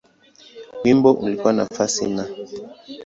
Wimbo 0.83 1.11
ulikuwa 1.11 1.53
nafasi 1.53 2.07
Na. 2.07 2.25